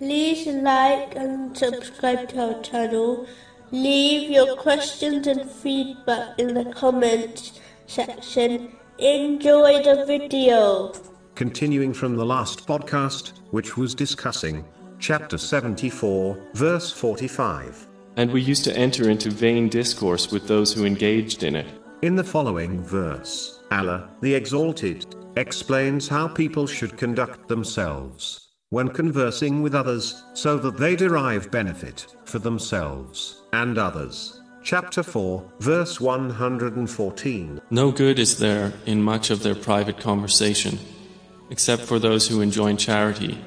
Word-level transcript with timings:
like 0.00 1.14
and 1.16 1.56
subscribe 1.56 2.28
to 2.30 2.54
our 2.54 2.62
channel. 2.62 3.26
Leave 3.70 4.30
your 4.30 4.56
questions 4.56 5.26
and 5.26 5.48
feedback 5.50 6.38
in 6.38 6.54
the 6.54 6.64
comments 6.72 7.60
section. 7.86 8.72
Enjoy 8.98 9.82
the 9.82 10.04
video. 10.06 10.92
Continuing 11.34 11.92
from 11.92 12.16
the 12.16 12.24
last 12.24 12.66
podcast, 12.66 13.32
which 13.50 13.76
was 13.76 13.94
discussing 13.94 14.64
chapter 14.98 15.38
74, 15.38 16.38
verse 16.54 16.90
45. 16.90 17.88
And 18.16 18.30
we 18.30 18.40
used 18.40 18.64
to 18.64 18.76
enter 18.76 19.10
into 19.10 19.30
vain 19.30 19.68
discourse 19.68 20.30
with 20.30 20.46
those 20.46 20.72
who 20.72 20.84
engaged 20.84 21.42
in 21.42 21.56
it. 21.56 21.66
In 22.02 22.14
the 22.14 22.22
following 22.22 22.80
verse, 22.82 23.60
Allah, 23.72 24.08
the 24.20 24.34
Exalted, 24.34 25.14
explains 25.36 26.06
how 26.06 26.28
people 26.28 26.66
should 26.66 26.96
conduct 26.96 27.48
themselves 27.48 28.44
when 28.74 28.88
conversing 28.88 29.62
with 29.62 29.72
others, 29.72 30.24
so 30.32 30.58
that 30.58 30.76
they 30.76 30.96
derive 30.96 31.48
benefit 31.48 32.08
for 32.24 32.40
themselves 32.40 33.42
and 33.52 33.78
others. 33.78 34.40
Chapter 34.64 35.04
4, 35.04 35.52
verse 35.60 36.00
114. 36.00 37.60
No 37.70 37.92
good 37.92 38.18
is 38.18 38.36
there 38.40 38.72
in 38.86 39.00
much 39.00 39.30
of 39.30 39.44
their 39.44 39.54
private 39.54 40.00
conversation, 40.00 40.76
except 41.50 41.82
for 41.82 42.00
those 42.00 42.26
who 42.26 42.40
enjoin 42.40 42.76
charity, 42.76 43.38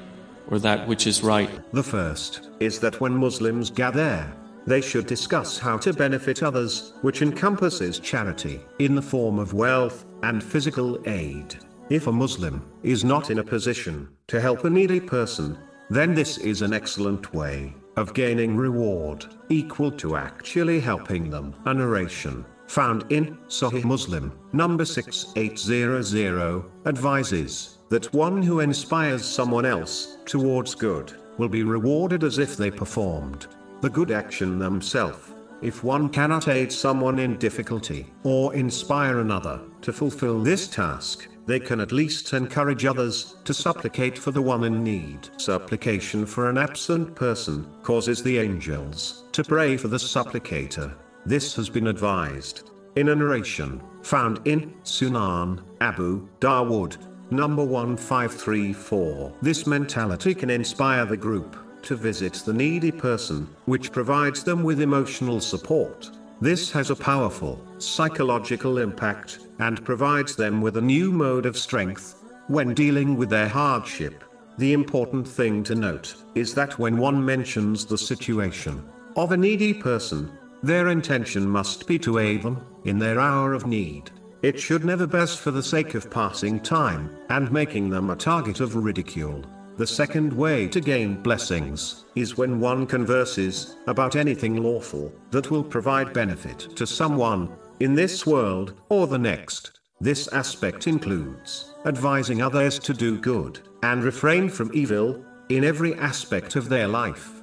or 0.50 0.58
that 0.60 0.88
which 0.88 1.06
is 1.06 1.22
right. 1.22 1.50
The 1.74 1.82
first 1.82 2.48
is 2.58 2.80
that 2.80 2.98
when 2.98 3.14
Muslims 3.14 3.68
gather, 3.68 4.32
they 4.66 4.80
should 4.80 5.06
discuss 5.06 5.58
how 5.58 5.76
to 5.76 5.92
benefit 5.92 6.42
others, 6.42 6.94
which 7.02 7.20
encompasses 7.20 7.98
charity, 7.98 8.62
in 8.78 8.94
the 8.94 9.02
form 9.02 9.38
of 9.38 9.52
wealth 9.52 10.06
and 10.22 10.42
physical 10.42 10.98
aid. 11.06 11.54
If 11.90 12.06
a 12.06 12.12
Muslim 12.12 12.62
is 12.82 13.02
not 13.02 13.30
in 13.30 13.38
a 13.38 13.44
position 13.44 14.08
to 14.26 14.42
help 14.42 14.64
a 14.64 14.70
needy 14.70 15.00
person, 15.00 15.56
then 15.88 16.14
this 16.14 16.36
is 16.36 16.60
an 16.60 16.74
excellent 16.74 17.32
way 17.32 17.74
of 17.96 18.12
gaining 18.12 18.58
reward 18.58 19.24
equal 19.48 19.90
to 19.92 20.16
actually 20.16 20.80
helping 20.80 21.30
them. 21.30 21.54
A 21.64 21.72
narration 21.72 22.44
found 22.66 23.10
in 23.10 23.38
Sahih 23.48 23.84
Muslim, 23.84 24.38
number 24.52 24.84
6800, 24.84 26.62
advises 26.84 27.78
that 27.88 28.12
one 28.12 28.42
who 28.42 28.60
inspires 28.60 29.24
someone 29.24 29.64
else 29.64 30.18
towards 30.26 30.74
good 30.74 31.14
will 31.38 31.48
be 31.48 31.62
rewarded 31.62 32.22
as 32.22 32.36
if 32.36 32.54
they 32.54 32.70
performed 32.70 33.46
the 33.80 33.88
good 33.88 34.10
action 34.10 34.58
themselves. 34.58 35.32
If 35.62 35.82
one 35.82 36.10
cannot 36.10 36.48
aid 36.48 36.70
someone 36.70 37.18
in 37.18 37.38
difficulty, 37.38 38.12
or 38.24 38.54
inspire 38.54 39.20
another 39.20 39.62
to 39.80 39.92
fulfill 39.92 40.42
this 40.42 40.68
task, 40.68 41.26
they 41.48 41.58
can 41.58 41.80
at 41.80 41.92
least 41.92 42.34
encourage 42.34 42.84
others 42.84 43.36
to 43.42 43.54
supplicate 43.54 44.18
for 44.18 44.32
the 44.32 44.42
one 44.42 44.64
in 44.64 44.84
need. 44.84 45.30
Supplication 45.38 46.26
for 46.26 46.50
an 46.50 46.58
absent 46.58 47.14
person 47.14 47.66
causes 47.82 48.22
the 48.22 48.36
angels 48.36 49.24
to 49.32 49.42
pray 49.42 49.78
for 49.78 49.88
the 49.88 49.96
supplicator. 49.96 50.92
This 51.24 51.56
has 51.56 51.70
been 51.70 51.86
advised 51.86 52.70
in 52.96 53.08
a 53.08 53.14
narration 53.14 53.80
found 54.02 54.46
in 54.46 54.74
Sunan 54.84 55.62
Abu 55.80 56.28
Dawood, 56.38 56.98
number 57.30 57.64
1534. 57.64 59.32
This 59.40 59.66
mentality 59.66 60.34
can 60.34 60.50
inspire 60.50 61.06
the 61.06 61.16
group 61.16 61.56
to 61.80 61.96
visit 61.96 62.34
the 62.44 62.52
needy 62.52 62.92
person, 62.92 63.48
which 63.64 63.90
provides 63.90 64.44
them 64.44 64.62
with 64.62 64.82
emotional 64.82 65.40
support. 65.40 66.10
This 66.40 66.70
has 66.70 66.90
a 66.90 66.96
powerful 66.96 67.60
psychological 67.78 68.78
impact 68.78 69.40
and 69.58 69.84
provides 69.84 70.36
them 70.36 70.60
with 70.60 70.76
a 70.76 70.80
new 70.80 71.10
mode 71.10 71.46
of 71.46 71.58
strength 71.58 72.22
when 72.46 72.74
dealing 72.74 73.16
with 73.16 73.28
their 73.28 73.48
hardship. 73.48 74.22
The 74.56 74.72
important 74.72 75.26
thing 75.26 75.64
to 75.64 75.74
note 75.74 76.14
is 76.36 76.54
that 76.54 76.78
when 76.78 76.96
one 76.96 77.24
mentions 77.24 77.84
the 77.84 77.98
situation 77.98 78.88
of 79.16 79.32
a 79.32 79.36
needy 79.36 79.74
person, 79.74 80.30
their 80.62 80.90
intention 80.90 81.48
must 81.48 81.88
be 81.88 81.98
to 82.00 82.20
aid 82.20 82.44
them 82.44 82.64
in 82.84 83.00
their 83.00 83.18
hour 83.18 83.52
of 83.52 83.66
need. 83.66 84.12
It 84.42 84.60
should 84.60 84.84
never 84.84 85.08
be 85.08 85.26
for 85.26 85.50
the 85.50 85.62
sake 85.62 85.96
of 85.96 86.08
passing 86.08 86.60
time 86.60 87.10
and 87.30 87.50
making 87.50 87.90
them 87.90 88.10
a 88.10 88.16
target 88.16 88.60
of 88.60 88.76
ridicule. 88.76 89.44
The 89.78 89.86
second 89.86 90.32
way 90.32 90.66
to 90.66 90.80
gain 90.80 91.22
blessings 91.22 92.04
is 92.16 92.36
when 92.36 92.58
one 92.58 92.84
converses 92.84 93.76
about 93.86 94.16
anything 94.16 94.60
lawful 94.60 95.12
that 95.30 95.52
will 95.52 95.62
provide 95.62 96.12
benefit 96.12 96.58
to 96.74 96.84
someone 96.84 97.48
in 97.78 97.94
this 97.94 98.26
world 98.26 98.74
or 98.88 99.06
the 99.06 99.20
next. 99.20 99.78
This 100.00 100.26
aspect 100.32 100.88
includes 100.88 101.72
advising 101.86 102.42
others 102.42 102.80
to 102.80 102.92
do 102.92 103.20
good 103.20 103.60
and 103.84 104.02
refrain 104.02 104.48
from 104.48 104.72
evil 104.74 105.24
in 105.48 105.62
every 105.62 105.94
aspect 105.94 106.56
of 106.56 106.68
their 106.68 106.88
life. 106.88 107.37